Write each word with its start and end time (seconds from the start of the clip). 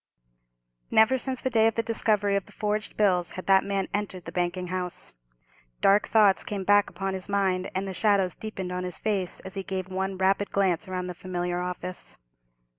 Never 0.89 1.19
since 1.19 1.41
the 1.41 1.51
day 1.51 1.67
of 1.67 1.75
the 1.75 1.83
discovery 1.83 2.35
of 2.35 2.47
the 2.47 2.51
forged 2.51 2.97
bills 2.97 3.33
had 3.33 3.45
that 3.45 3.63
man 3.63 3.87
entered 3.93 4.25
the 4.25 4.31
banking 4.31 4.69
house. 4.69 5.13
Dark 5.79 6.07
thoughts 6.07 6.43
came 6.43 6.63
back 6.63 6.89
upon 6.89 7.13
his 7.13 7.29
mind, 7.29 7.69
and 7.75 7.87
the 7.87 7.93
shadows 7.93 8.33
deepened 8.33 8.71
on 8.71 8.83
his 8.83 8.97
face 8.97 9.41
as 9.41 9.53
he 9.53 9.61
gave 9.61 9.89
one 9.89 10.17
rapid 10.17 10.49
glance 10.51 10.87
round 10.87 11.07
the 11.07 11.13
familiar 11.13 11.59
office. 11.61 12.17